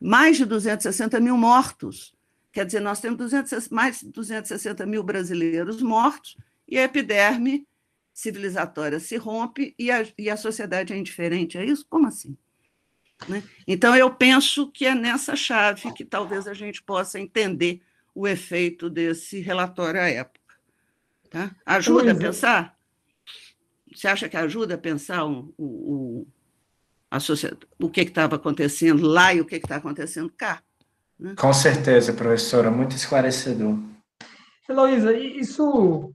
[0.00, 2.14] mais de 260 mil mortos.
[2.52, 7.66] Quer dizer, nós temos 200, mais de 260 mil brasileiros mortos e a epiderme
[8.12, 11.56] civilizatória se rompe e a, e a sociedade é indiferente.
[11.56, 11.86] É isso?
[11.88, 12.36] Como assim?
[13.28, 13.42] Né?
[13.66, 17.80] Então, eu penso que é nessa chave que talvez a gente possa entender
[18.14, 20.54] o efeito desse relatório à época.
[21.30, 21.54] Tá?
[21.64, 22.78] Ajuda a pensar?
[23.94, 26.26] Você acha que ajuda a pensar o, a sociedade,
[27.80, 30.62] o que estava acontecendo lá e o que está acontecendo cá.
[31.18, 31.34] Né?
[31.36, 33.78] Com certeza, professora, muito esclarecedor.
[34.68, 36.12] Heloísa, isso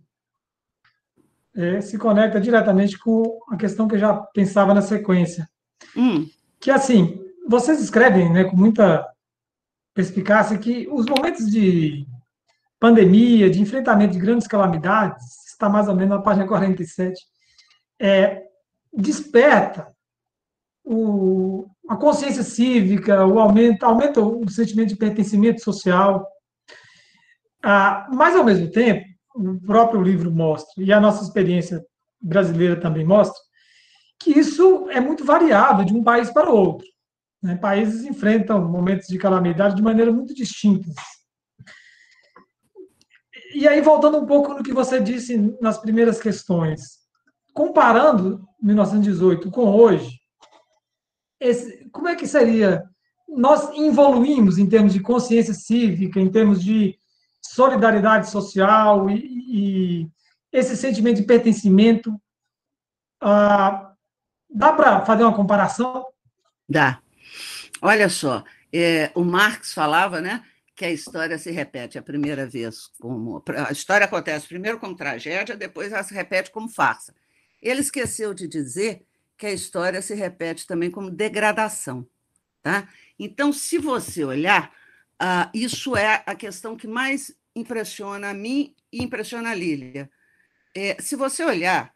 [1.55, 5.49] é, se conecta diretamente com a questão que eu já pensava na sequência.
[5.97, 6.29] Hum.
[6.59, 9.05] Que, assim, vocês escrevem né, com muita
[9.93, 12.07] perspicácia que os momentos de
[12.79, 17.21] pandemia, de enfrentamento de grandes calamidades, está mais ou menos na página 47,
[17.99, 18.43] é,
[18.91, 19.92] desperta
[20.83, 26.27] o, a consciência cívica, o aumento, aumenta o sentimento de pertencimento social.
[27.63, 31.83] Ah, mas, ao mesmo tempo, o próprio livro mostra, e a nossa experiência
[32.21, 33.39] brasileira também mostra,
[34.19, 36.85] que isso é muito variável de um país para outro.
[37.41, 37.55] Né?
[37.55, 40.93] Países enfrentam momentos de calamidade de maneira muito distintas.
[43.53, 47.03] E aí, voltando um pouco no que você disse nas primeiras questões,
[47.53, 50.22] comparando 1918 com hoje,
[51.43, 52.83] esse, como é que seria?
[53.27, 56.97] Nós evoluímos em termos de consciência cívica, em termos de
[57.41, 60.07] solidariedade social e, e
[60.51, 62.17] esse sentimento de pertencimento.
[63.19, 63.93] Ah,
[64.49, 66.05] dá para fazer uma comparação?
[66.67, 67.01] Dá.
[67.81, 70.43] Olha só, é, o Marx falava, né,
[70.75, 75.57] que a história se repete a primeira vez como a história acontece primeiro como tragédia,
[75.57, 77.13] depois ela se repete como farsa.
[77.61, 79.05] Ele esqueceu de dizer
[79.37, 82.07] que a história se repete também como degradação.
[82.61, 82.87] Tá?
[83.19, 84.71] Então, se você olhar,
[85.21, 90.09] uh, isso é a questão que mais impressiona a mim e impressiona a Lília.
[90.75, 91.93] É, se você olhar,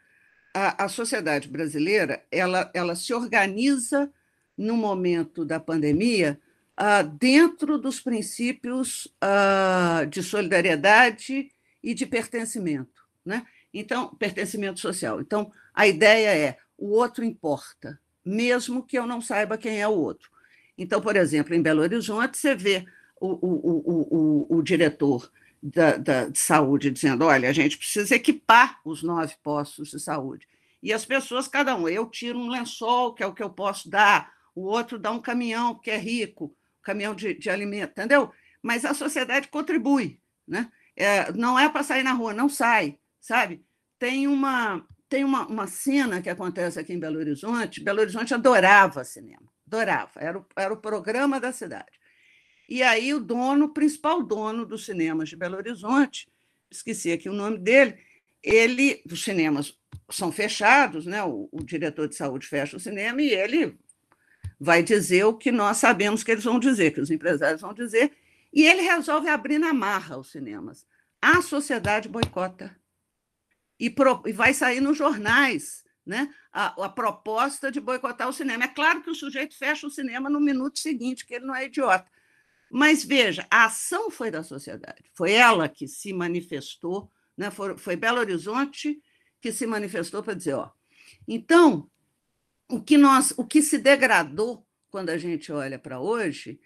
[0.54, 4.12] a, a sociedade brasileira ela, ela se organiza
[4.58, 6.39] no momento da pandemia
[6.80, 11.52] uh, dentro dos princípios uh, de solidariedade
[11.84, 13.06] e de pertencimento.
[13.23, 13.45] Né?
[13.73, 15.21] Então, pertencimento social.
[15.21, 19.91] Então, a ideia é o outro importa, mesmo que eu não saiba quem é o
[19.91, 20.29] outro.
[20.77, 22.85] Então, por exemplo, em Belo Horizonte, você vê
[23.19, 28.79] o, o, o, o, diretor da, da, de saúde dizendo: olha, a gente precisa equipar
[28.85, 30.47] os nove postos de saúde.
[30.81, 33.89] E as pessoas, cada um, eu tiro um lençol, que é o que eu posso
[33.89, 38.31] dar, o outro dá um caminhão, que é rico, caminhão de, de alimento, entendeu?
[38.61, 40.71] Mas a sociedade contribui, né?
[40.95, 43.63] É, não é para sair na rua, não sai, sabe?
[43.99, 47.84] Tem uma, tem uma, uma cena que acontece aqui em Belo Horizonte.
[47.84, 51.98] Belo Horizonte adorava cinema, adorava, era o, era o programa da cidade.
[52.67, 56.28] E aí o dono, o principal dono dos cinemas de Belo Horizonte,
[56.70, 57.98] esqueci aqui o nome dele,
[58.43, 59.74] ele, os cinemas
[60.10, 61.24] são fechados, né?
[61.24, 63.78] O, o, diretor de saúde fecha o cinema e ele
[64.60, 68.12] vai dizer o que nós sabemos que eles vão dizer, que os empresários vão dizer,
[68.54, 70.86] e ele resolve abrir na marra os cinemas.
[71.22, 72.76] A sociedade boicota
[73.79, 78.63] e, pro, e vai sair nos jornais né, a, a, proposta de boicotar o cinema.
[78.63, 81.65] É claro que o sujeito fecha o cinema no minuto seguinte, que ele não é
[81.65, 82.09] idiota.
[82.71, 87.95] Mas veja, a ação foi da sociedade, foi ela que se manifestou, né, foi, foi
[87.95, 89.01] Belo Horizonte
[89.39, 90.69] que se manifestou para dizer: ó,
[91.27, 91.89] então,
[92.69, 96.59] o que, nós, o que se degradou quando a gente olha para hoje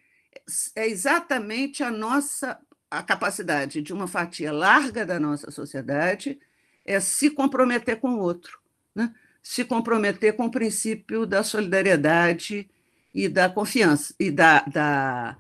[0.76, 6.38] é exatamente a nossa a capacidade de uma fatia larga da nossa sociedade
[6.86, 8.60] é se comprometer com o outro,
[8.94, 9.13] né?
[9.41, 12.70] se comprometer com o princípio da solidariedade
[13.13, 15.38] e da confiança, e da, da,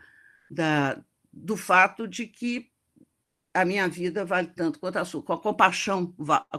[0.49, 1.01] da,
[1.31, 2.69] do fato de que
[3.53, 6.13] a minha vida vale tanto quanto a sua, com a compaixão,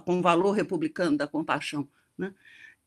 [0.04, 1.88] com o valor republicano da compaixão.
[2.16, 2.34] Né?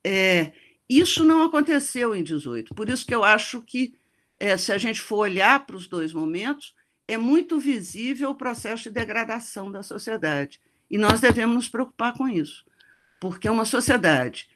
[0.04, 0.54] É,
[0.88, 3.96] isso não aconteceu em 18, por isso que eu acho que,
[4.40, 6.76] é, se a gente for olhar para os dois momentos,
[7.08, 10.60] é muito visível o processo de degradação da sociedade.
[10.90, 12.66] E nós devemos nos preocupar com isso,
[13.20, 14.48] porque uma sociedade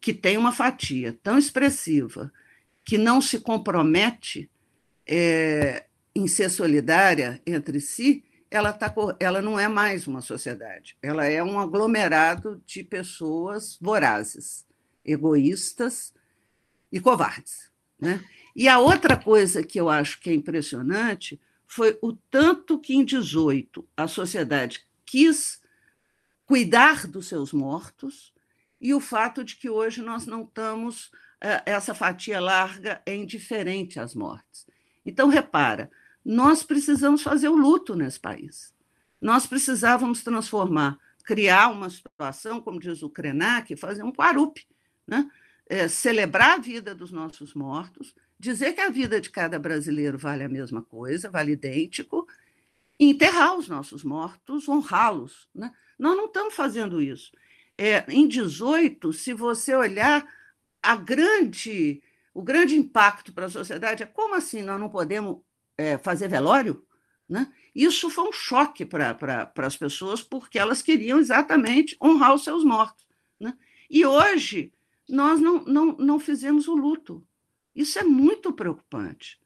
[0.00, 2.32] que tem uma fatia tão expressiva
[2.84, 4.50] que não se compromete
[5.06, 11.24] é, em ser solidária entre si, ela, tá, ela não é mais uma sociedade, ela
[11.24, 14.66] é um aglomerado de pessoas vorazes,
[15.04, 16.12] egoístas
[16.90, 17.70] e covardes.
[17.98, 18.22] Né?
[18.54, 23.04] E a outra coisa que eu acho que é impressionante foi o tanto que em
[23.04, 25.60] 18 a sociedade quis
[26.46, 28.32] cuidar dos seus mortos
[28.80, 34.00] e o fato de que hoje nós não estamos, eh, essa fatia larga é indiferente
[34.00, 34.66] às mortes.
[35.04, 35.90] Então, repara,
[36.24, 38.72] nós precisamos fazer o luto nesse país.
[39.20, 44.66] Nós precisávamos transformar, criar uma situação, como diz o Krenak, fazer um quarup,
[45.06, 45.30] né?
[45.68, 50.42] É, celebrar a vida dos nossos mortos, dizer que a vida de cada brasileiro vale
[50.42, 52.26] a mesma coisa, vale idêntico,
[52.98, 55.48] enterrar os nossos mortos, honrá-los.
[55.54, 55.72] Né?
[55.98, 57.32] Nós não estamos fazendo isso.
[57.76, 60.26] É, em 18, se você olhar
[60.82, 62.02] a grande,
[62.34, 65.40] o grande impacto para a sociedade é como assim nós não podemos
[65.76, 66.84] é, fazer velório?
[67.28, 67.50] Né?
[67.74, 73.06] Isso foi um choque para as pessoas, porque elas queriam exatamente honrar os seus mortos.
[73.40, 73.56] Né?
[73.88, 74.72] E hoje
[75.08, 77.26] nós não, não, não fizemos o luto.
[77.74, 79.40] Isso é muito preocupante.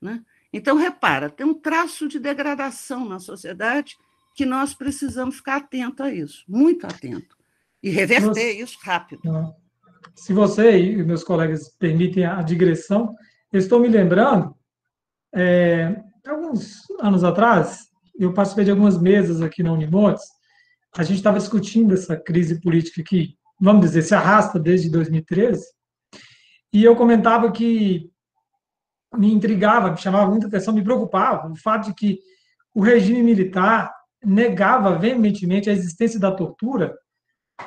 [0.00, 0.24] Né?
[0.52, 3.96] Então, repara, tem um traço de degradação na sociedade
[4.34, 7.36] que nós precisamos ficar atento a isso, muito atento.
[7.82, 9.22] E reverter isso rápido.
[10.14, 13.14] Se você e meus colegas permitem a digressão,
[13.52, 14.54] eu estou me lembrando,
[15.34, 17.88] é, alguns anos atrás,
[18.18, 20.24] eu participei de algumas mesas aqui na Unimontes,
[20.96, 25.64] a gente estava discutindo essa crise política que, vamos dizer, se arrasta desde 2013,
[26.72, 28.11] e eu comentava que
[29.14, 32.18] me intrigava, me chamava muita atenção, me preocupava o fato de que
[32.74, 33.92] o regime militar
[34.24, 36.96] negava veementemente a existência da tortura,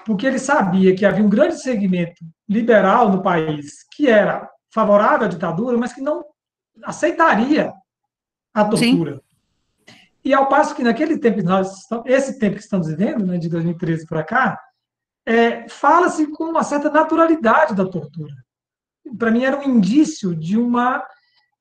[0.05, 5.29] porque ele sabia que havia um grande segmento liberal no país que era favorável à
[5.29, 6.23] ditadura, mas que não
[6.83, 7.71] aceitaria
[8.53, 9.15] a tortura.
[9.15, 9.21] Sim.
[10.23, 14.07] E ao passo que naquele tempo, nós, esse tempo que estamos vivendo, né, de 2013
[14.07, 14.59] para cá,
[15.25, 18.33] é, fala-se com uma certa naturalidade da tortura.
[19.17, 21.05] Para mim era um indício de uma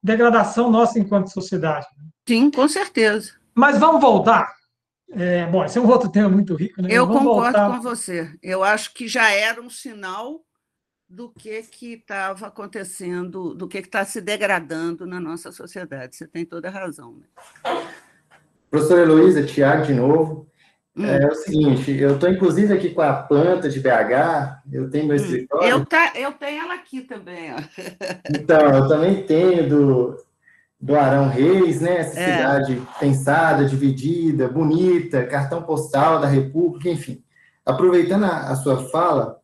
[0.04, 1.86] degradação nossa enquanto sociedade.
[2.28, 3.32] Sim, com certeza.
[3.54, 4.54] Mas vamos voltar.
[5.10, 6.82] É, bom, esse é um outro tema muito rico.
[6.82, 6.88] Né?
[6.90, 7.70] Eu concordo voltar...
[7.70, 8.30] com você.
[8.42, 10.40] Eu acho que já era um sinal
[11.08, 16.16] do que estava acontecendo, do que está se degradando na nossa sociedade.
[16.16, 17.16] Você tem toda a razão.
[17.16, 17.26] Né?
[18.70, 20.50] Professora Heloísa, Tiago de novo.
[20.96, 21.06] Hum.
[21.06, 25.16] É, o seguinte, eu estou inclusive aqui com a planta de BH, eu tenho meu
[25.16, 25.20] hum.
[25.20, 25.68] escritório.
[25.68, 27.52] Eu, tá, eu tenho ela aqui também.
[27.52, 27.56] Ó.
[28.30, 30.16] Então, eu também tenho do,
[30.80, 31.98] do Arão Reis, né?
[31.98, 32.36] Essa é.
[32.36, 37.22] cidade pensada, dividida, bonita, cartão postal da República, enfim.
[37.66, 39.40] Aproveitando a, a sua fala,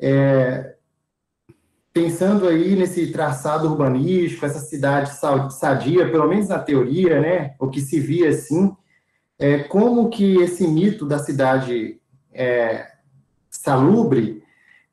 [0.00, 0.76] é,
[1.92, 5.10] pensando aí nesse traçado urbanístico, essa cidade
[5.50, 8.76] sadia, pelo menos na teoria, né, o que se via assim,
[9.38, 12.00] é, como que esse mito da cidade
[12.32, 12.86] é,
[13.50, 14.42] salubre,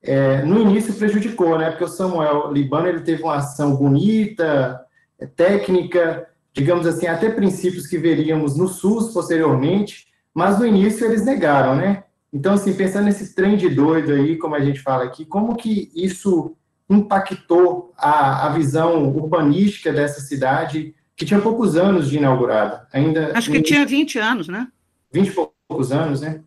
[0.01, 4.82] é, no início prejudicou, né, porque o Samuel Libano, ele teve uma ação bonita,
[5.19, 11.23] é, técnica, digamos assim, até princípios que veríamos no SUS posteriormente, mas no início eles
[11.23, 12.03] negaram, né,
[12.34, 15.91] então, assim, pensando nesse trem de doido aí, como a gente fala aqui, como que
[15.95, 16.58] isso
[16.89, 22.88] impactou a, a visão urbanística dessa cidade, que tinha poucos anos de inaugurada.
[22.91, 24.67] Ainda Acho que tinha 20 anos, né?
[25.12, 26.43] 20 e poucos anos, né?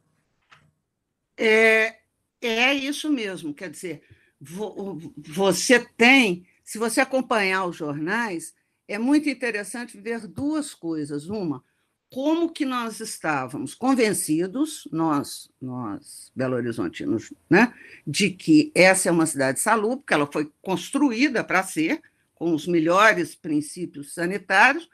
[1.39, 1.97] É,
[2.41, 4.03] é isso mesmo, quer dizer,
[4.41, 8.55] você tem, se você acompanhar os jornais,
[8.89, 11.29] é muito interessante ver duas coisas.
[11.29, 11.63] Uma,
[12.11, 17.75] como que nós estávamos convencidos, nós, nós Belo Horizontinos, né,
[18.07, 22.01] de que essa é uma cidade salubre, que ela foi construída para ser,
[22.37, 24.89] com os melhores princípios sanitários,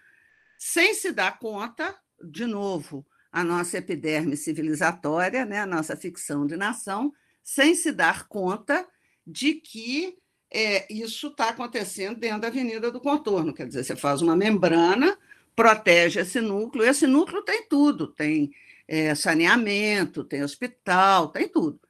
[0.59, 6.57] sem se dar conta, de novo, a nossa epiderme civilizatória, né, a nossa ficção de
[6.57, 8.87] nação, sem se dar conta
[9.26, 10.16] de que
[10.50, 13.52] é, isso está acontecendo dentro da Avenida do Contorno.
[13.52, 15.18] Quer dizer, você faz uma membrana
[15.55, 16.85] protege esse núcleo.
[16.85, 18.52] Esse núcleo tem tudo: tem
[18.87, 21.81] é, saneamento, tem hospital, tem tudo.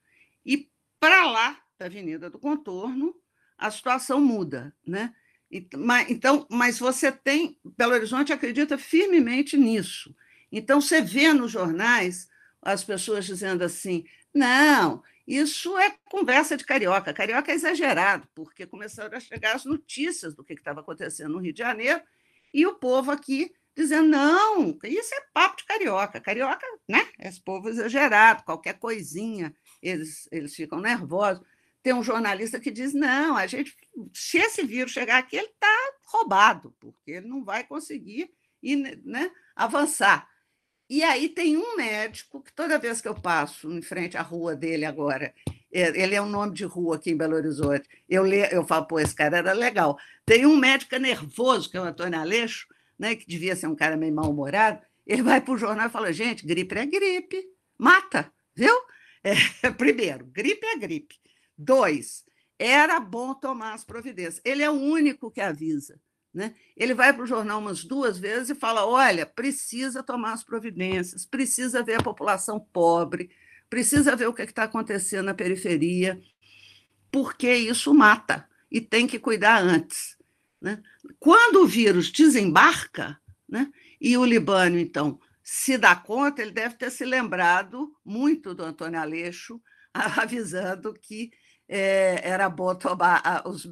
[0.45, 3.15] E para lá da Avenida do Contorno,
[3.59, 5.15] a situação muda, né?
[6.09, 10.15] Então, mas você tem, Belo Horizonte acredita firmemente nisso.
[10.51, 12.27] Então, você vê nos jornais
[12.62, 17.12] as pessoas dizendo assim: não, isso é conversa de carioca.
[17.12, 21.53] Carioca é exagerado, porque começaram a chegar as notícias do que estava acontecendo no Rio
[21.53, 22.01] de Janeiro
[22.53, 26.21] e o povo aqui dizendo, não, isso é papo de carioca.
[26.21, 27.09] Carioca, né?
[27.19, 31.45] Esse povo exagerado, qualquer coisinha, eles, eles ficam nervosos.
[31.83, 33.77] Tem um jornalista que diz, não, a gente,
[34.14, 38.31] se esse vírus chegar aqui, ele está roubado, porque ele não vai conseguir
[38.62, 40.29] ir, né, avançar.
[40.88, 44.55] E aí tem um médico que toda vez que eu passo em frente à rua
[44.55, 45.35] dele agora,
[45.73, 48.87] é, ele é um nome de rua aqui em Belo Horizonte, eu, le, eu falo,
[48.87, 49.99] pô, esse cara era legal.
[50.25, 52.66] Tem um médico nervoso, que é o Antônio Aleixo,
[52.99, 56.12] né, que devia ser um cara meio mal-humorado, ele vai para o jornal e fala:
[56.12, 57.45] gente, gripe é gripe,
[57.79, 58.75] mata, viu?
[59.25, 61.14] É, primeiro, gripe é gripe.
[61.57, 62.25] Dois,
[62.59, 64.41] era bom tomar as providências.
[64.45, 66.01] Ele é o único que avisa.
[66.33, 66.55] Né?
[66.77, 71.27] Ele vai para o jornal umas duas vezes e fala: olha, precisa tomar as providências,
[71.27, 73.31] precisa ver a população pobre,
[73.69, 76.21] precisa ver o que é está acontecendo na periferia,
[77.11, 80.17] porque isso mata e tem que cuidar antes.
[80.61, 80.83] Né?
[81.19, 86.90] Quando o vírus desembarca, né, e o Libânio, então, se dá conta, ele deve ter
[86.90, 89.61] se lembrado muito do Antônio Aleixo,
[89.92, 91.31] avisando que
[91.75, 93.66] é, era bom tomar os,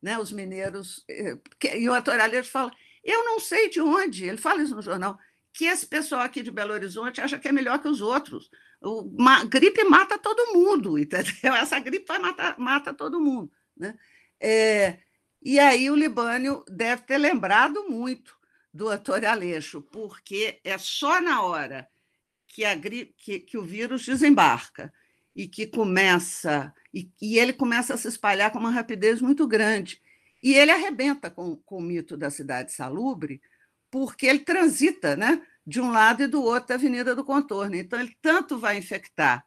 [0.00, 1.04] né, os mineiros.
[1.10, 1.36] É,
[1.76, 2.70] e o Antônio Aleixo fala:
[3.02, 5.18] eu não sei de onde, ele fala isso no jornal,
[5.52, 8.48] que esse pessoal aqui de Belo Horizonte acha que é melhor que os outros.
[8.80, 9.02] O,
[9.48, 11.52] gripe mata todo mundo, entendeu?
[11.54, 13.50] Essa gripe vai matar, mata todo mundo.
[13.76, 13.98] Né?
[14.38, 14.98] É,
[15.42, 18.38] e aí o Libânio deve ter lembrado muito
[18.72, 21.88] do Antônio Aleixo, porque é só na hora
[22.46, 24.92] que, a, que, que o vírus desembarca
[25.34, 30.00] e que começa e, e, ele começa a se espalhar com uma rapidez muito grande.
[30.42, 33.40] E ele arrebenta com, com o mito da cidade salubre,
[33.90, 37.76] porque ele transita né, de um lado e do outro da Avenida do Contorno.
[37.76, 39.44] Então, ele tanto vai infectar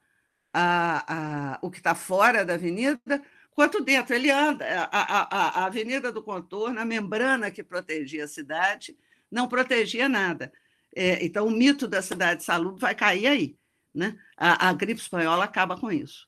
[0.53, 3.21] a, a, o que está fora da avenida,
[3.51, 4.13] quanto dentro.
[4.15, 8.97] Ele anda, a, a, a Avenida do Contorno, a membrana que protegia a cidade,
[9.31, 10.51] não protegia nada.
[10.95, 13.57] É, então, o mito da cidade salubre vai cair aí.
[13.93, 14.17] Né?
[14.37, 16.27] A, a gripe espanhola acaba com isso.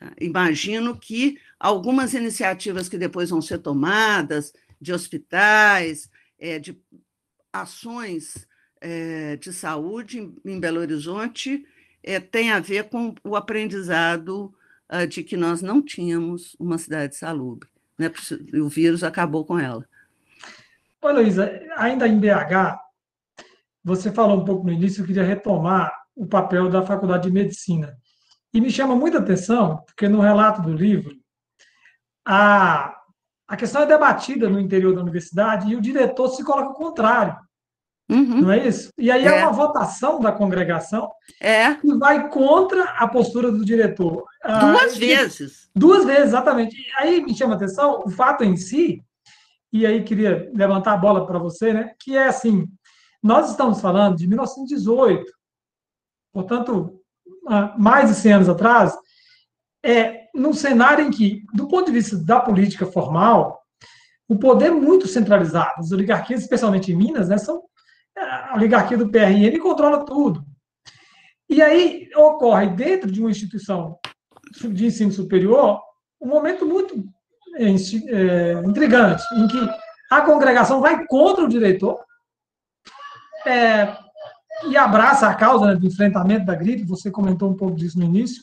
[0.00, 0.12] Tá?
[0.18, 6.80] Imagino que algumas iniciativas que depois vão ser tomadas, de hospitais, é, de
[7.52, 8.48] ações
[8.80, 11.66] é, de saúde em, Belo Horizonte,
[12.02, 14.54] é, tem a ver com o aprendizado
[14.90, 17.68] uh, de que nós não tínhamos uma cidade salubre.
[17.98, 18.10] Né?
[18.54, 19.86] O vírus acabou com ela.
[21.02, 22.78] Oi, Luísa, ainda em BH,
[23.84, 27.98] você falou um pouco no início, eu queria retomar o papel da Faculdade de Medicina.
[28.52, 31.14] E me chama muita atenção, porque no relato do livro,
[32.26, 32.96] a,
[33.46, 37.36] a questão é debatida no interior da universidade e o diretor se coloca contrário.
[38.10, 38.40] Uhum.
[38.40, 38.90] Não é isso?
[38.98, 39.28] E aí é.
[39.28, 39.42] é.
[39.44, 41.08] uma votação da congregação
[41.40, 41.74] é.
[41.74, 44.24] que vai contra a postura do diretor.
[44.42, 45.70] Ah, duas ah, vezes.
[45.74, 46.76] Duas vezes, exatamente.
[46.76, 49.04] E aí me chama atenção o fato em si,
[49.72, 51.92] e aí queria levantar a bola para você, né?
[52.00, 52.66] Que é assim:
[53.22, 55.24] nós estamos falando de 1918,
[56.32, 56.99] portanto,
[57.78, 58.96] mais de 100 anos atrás,
[59.84, 63.60] é num cenário em que, do ponto de vista da política formal,
[64.28, 67.62] o poder muito centralizado, as oligarquias, especialmente em Minas, né, são
[68.16, 70.44] a oligarquia do PRN controla tudo.
[71.48, 73.98] E aí ocorre, dentro de uma instituição
[74.70, 75.80] de ensino superior,
[76.20, 77.04] um momento muito
[77.56, 79.68] é, é, intrigante, em que
[80.10, 81.98] a congregação vai contra o diretor
[83.46, 83.96] é,
[84.68, 88.04] e abraça a causa né, do enfrentamento da gripe, você comentou um pouco disso no
[88.04, 88.42] início.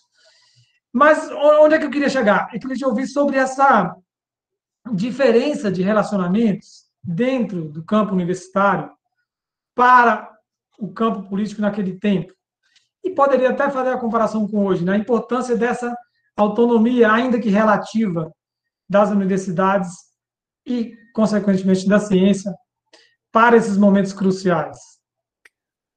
[0.91, 1.29] Mas
[1.61, 2.49] onde é que eu queria chegar?
[2.53, 3.95] Eu queria te ouvir sobre essa
[4.93, 8.89] diferença de relacionamentos dentro do campo universitário
[9.75, 10.29] para
[10.79, 12.33] o campo político naquele tempo.
[13.03, 14.93] E poderia até fazer a comparação com hoje, né?
[14.93, 15.95] a importância dessa
[16.35, 18.31] autonomia, ainda que relativa,
[18.89, 19.91] das universidades
[20.65, 22.53] e, consequentemente, da ciência
[23.31, 24.96] para esses momentos cruciais.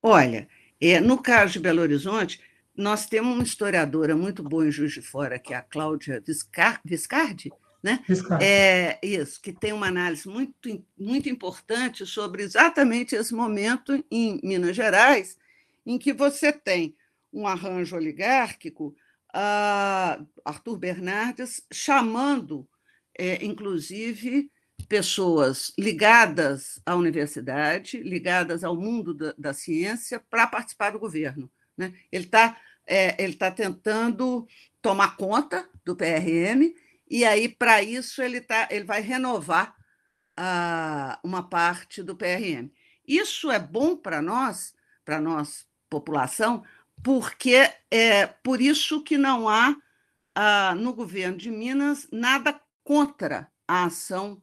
[0.01, 0.47] Olha,
[0.79, 2.41] é, no caso de Belo Horizonte,
[2.75, 6.23] nós temos uma historiadora muito boa em Juiz de Fora, que é a Cláudia
[6.83, 7.51] Viscardi,
[7.83, 8.03] né?
[8.41, 14.75] É, isso, que tem uma análise muito, muito importante sobre exatamente esse momento em Minas
[14.75, 15.37] Gerais,
[15.85, 16.95] em que você tem
[17.33, 18.95] um arranjo oligárquico,
[19.35, 22.67] uh, Arthur Bernardes chamando,
[23.17, 24.49] é, inclusive,
[24.91, 31.49] pessoas ligadas à universidade, ligadas ao mundo da, da ciência, para participar do governo.
[31.77, 31.93] Né?
[32.11, 34.45] Ele está é, ele tá tentando
[34.81, 36.75] tomar conta do PRM
[37.09, 39.73] e aí, para isso, ele, tá, ele vai renovar
[40.37, 42.69] uh, uma parte do PRM.
[43.07, 44.73] Isso é bom para nós,
[45.05, 46.65] para nós, população,
[47.01, 49.73] porque é por isso que não há
[50.77, 54.41] no governo de Minas nada contra a ação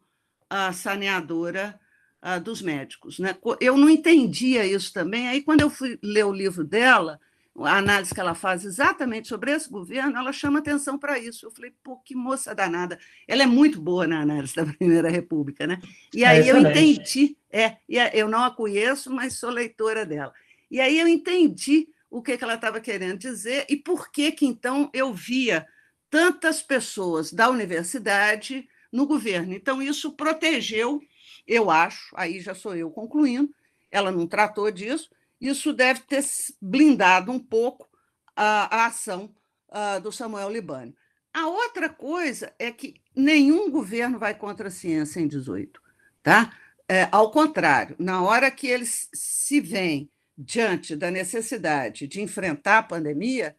[0.52, 1.78] uh, saneadora
[2.22, 3.18] uh, dos médicos.
[3.18, 3.36] Né?
[3.60, 5.28] Eu não entendia isso também.
[5.28, 7.20] Aí, quando eu fui ler o livro dela,
[7.56, 11.46] a análise que ela faz exatamente sobre esse governo, ela chama atenção para isso.
[11.46, 12.98] Eu falei, pô, que moça danada.
[13.26, 15.80] Ela é muito boa na análise da Primeira República, né?
[16.14, 17.78] E aí é eu entendi, é,
[18.12, 20.32] eu não a conheço, mas sou leitora dela.
[20.70, 24.46] E aí eu entendi o que, que ela estava querendo dizer e por que que
[24.46, 25.66] então eu via
[26.10, 29.52] tantas pessoas da universidade no governo.
[29.52, 31.00] Então isso protegeu,
[31.46, 33.54] eu acho, aí já sou eu concluindo,
[33.90, 35.10] ela não tratou disso,
[35.40, 36.24] isso deve ter
[36.60, 37.88] blindado um pouco
[38.34, 39.34] a, a ação
[39.70, 40.94] a, do Samuel Libânio.
[41.32, 45.80] A outra coisa é que nenhum governo vai contra a ciência em 18,
[46.22, 46.52] tá?
[46.88, 52.82] É, ao contrário, na hora que eles se veem diante da necessidade de enfrentar a
[52.82, 53.54] pandemia,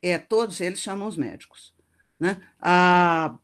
[0.00, 1.74] é, todos eles chamam os médicos.
[2.18, 2.40] Né?
[2.58, 3.36] A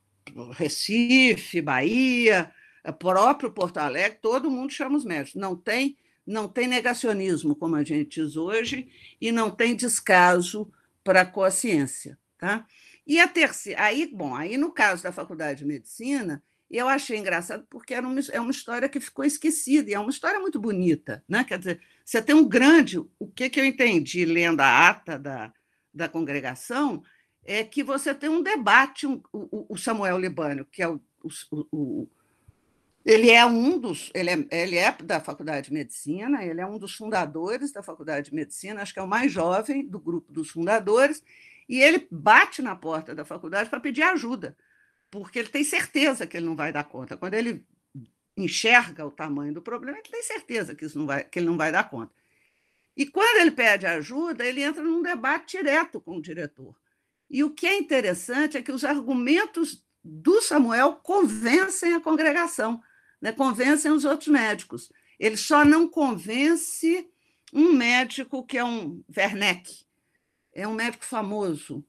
[0.53, 2.53] Recife, Bahia,
[2.99, 5.41] próprio Porto Alegre, todo mundo chama os médicos.
[5.41, 5.97] Não tem
[6.29, 8.87] não tem negacionismo, como a gente diz hoje,
[9.19, 10.71] e não tem descaso
[11.03, 12.19] para a ciência.
[12.39, 12.67] Tá?
[13.07, 17.67] E a terceira, aí, bom, aí no caso da Faculdade de Medicina, eu achei engraçado
[17.71, 21.25] porque era uma, é uma história que ficou esquecida, e é uma história muito bonita.
[21.27, 21.43] Né?
[21.45, 22.99] Quer dizer, você tem um grande.
[23.19, 25.51] O que, que eu entendi lendo a ata da,
[25.95, 27.03] da congregação
[27.49, 31.01] é que você tem um debate, um, o, o, Samuel Libânio, que é o,
[31.73, 32.07] o,
[33.03, 36.79] ele é um dos, ele é, ele é da Faculdade de Medicina, ele é um
[36.79, 40.51] dos fundadores da Faculdade de Medicina, acho que é o mais jovem do grupo dos
[40.51, 41.25] fundadores,
[41.67, 44.55] E ele bate na porta da faculdade para pedir ajuda,
[45.11, 47.17] porque ele tem certeza que ele não vai dar conta.
[47.17, 47.65] Quando ele
[48.37, 51.57] enxerga o tamanho do problema, ele tem certeza que, isso não vai, que ele não
[51.57, 52.13] vai dar conta.
[52.95, 56.75] E quando ele pede ajuda, ele entra num debate direto com o diretor.
[57.31, 62.81] E o que é interessante é que os argumentos do Samuel convencem a congregação,
[63.21, 63.33] né?
[63.33, 64.91] convencem os outros médicos.
[65.19, 67.09] Ele só não convence
[67.53, 69.85] um médico que é um Werneck,
[70.55, 71.85] é um médico famoso,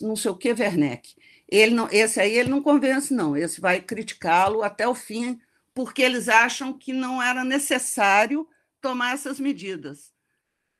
[0.00, 1.14] não sei o que Werneck.
[1.48, 3.36] Ele não, esse aí ele não convence, não.
[3.36, 5.40] Esse vai criticá-lo até o fim,
[5.72, 8.46] porque eles acham que não era necessário
[8.80, 10.12] tomar essas medidas.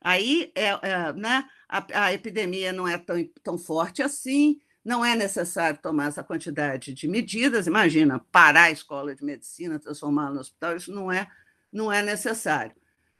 [0.00, 5.14] Aí é, é né, a, a, epidemia não é tão, tão forte assim, não é
[5.16, 7.66] necessário tomar essa quantidade de medidas.
[7.66, 11.28] Imagina, parar a escola de medicina, transformá-la no hospital, isso não é,
[11.72, 12.74] não é necessário.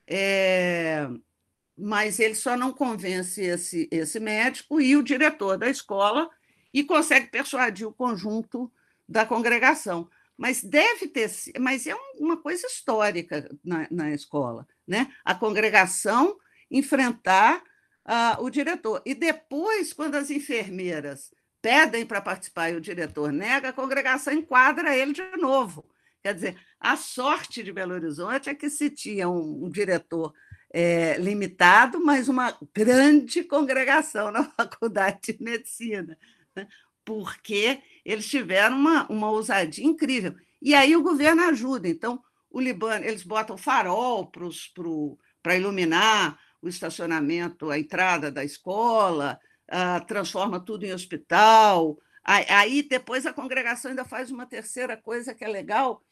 [0.06, 1.08] É,
[1.76, 6.30] mas ele só não convence esse, esse médico e o diretor da escola
[6.72, 8.70] e consegue persuadir o conjunto
[9.08, 10.08] da congregação.
[10.36, 15.12] Mas deve ter, mas é uma coisa histórica na, na escola, né?
[15.24, 16.36] A congregação
[16.70, 17.62] enfrentar
[18.06, 19.02] uh, o diretor.
[19.04, 24.96] E depois, quando as enfermeiras pedem para participar e o diretor nega, a congregação enquadra
[24.96, 25.88] ele de novo.
[26.22, 30.32] Quer dizer, a sorte de Belo Horizonte é que se tinha um, um diretor
[30.72, 36.18] é, limitado, mas uma grande congregação na Faculdade de Medicina,
[36.54, 36.66] né?
[37.04, 40.34] porque eles tiveram uma, uma ousadia incrível.
[40.60, 41.88] E aí o governo ajuda.
[41.88, 44.30] Então, o Libano, eles botam farol
[45.42, 49.38] para iluminar o estacionamento, a entrada da escola,
[49.70, 51.98] uh, transforma tudo em hospital.
[52.24, 56.02] Aí, depois, a congregação ainda faz uma terceira coisa que é legal,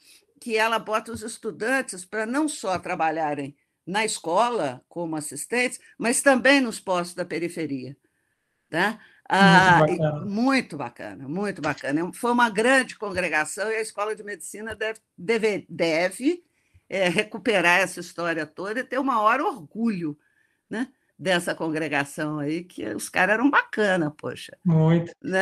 [0.41, 3.55] que ela bota os estudantes para não só trabalharem
[3.87, 7.97] na escola como assistentes, mas também nos postos da periferia.
[8.71, 8.99] Tá?
[9.29, 10.25] Ah, muito, bacana.
[10.25, 12.13] muito bacana, muito bacana.
[12.13, 16.45] Foi uma grande congregação e a Escola de Medicina deve, deve, deve
[16.89, 20.17] é, recuperar essa história toda e ter o maior orgulho
[20.71, 20.89] né,
[21.19, 24.57] dessa congregação aí, que os caras eram bacana, poxa.
[24.65, 25.13] Muito.
[25.23, 25.31] Né?